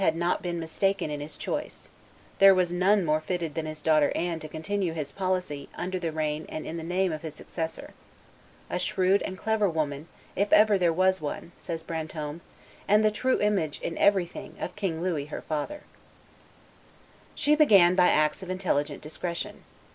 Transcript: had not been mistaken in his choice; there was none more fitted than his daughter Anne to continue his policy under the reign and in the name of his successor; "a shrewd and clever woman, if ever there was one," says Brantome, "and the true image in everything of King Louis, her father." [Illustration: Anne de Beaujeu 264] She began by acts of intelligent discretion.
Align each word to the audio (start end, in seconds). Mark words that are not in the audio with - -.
had 0.01 0.15
not 0.15 0.41
been 0.41 0.59
mistaken 0.59 1.11
in 1.11 1.19
his 1.19 1.37
choice; 1.37 1.87
there 2.39 2.55
was 2.55 2.71
none 2.71 3.05
more 3.05 3.21
fitted 3.21 3.53
than 3.53 3.67
his 3.67 3.83
daughter 3.83 4.11
Anne 4.15 4.39
to 4.39 4.47
continue 4.47 4.93
his 4.93 5.11
policy 5.11 5.69
under 5.75 5.99
the 5.99 6.11
reign 6.11 6.43
and 6.49 6.65
in 6.65 6.77
the 6.77 6.83
name 6.83 7.11
of 7.11 7.21
his 7.21 7.35
successor; 7.35 7.91
"a 8.67 8.79
shrewd 8.79 9.21
and 9.21 9.37
clever 9.37 9.69
woman, 9.69 10.07
if 10.35 10.51
ever 10.51 10.75
there 10.75 10.91
was 10.91 11.21
one," 11.21 11.51
says 11.59 11.83
Brantome, 11.83 12.41
"and 12.87 13.05
the 13.05 13.11
true 13.11 13.39
image 13.41 13.79
in 13.81 13.95
everything 13.99 14.55
of 14.59 14.75
King 14.75 15.03
Louis, 15.03 15.25
her 15.25 15.43
father." 15.43 15.83
[Illustration: 17.35 17.37
Anne 17.37 17.37
de 17.37 17.37
Beaujeu 17.37 17.45
264] 17.45 17.45
She 17.45 17.55
began 17.55 17.95
by 17.95 18.07
acts 18.07 18.41
of 18.41 18.49
intelligent 18.49 19.03
discretion. 19.03 19.63